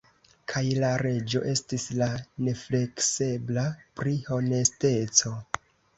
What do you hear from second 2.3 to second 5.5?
nefleksebla pri honesteco.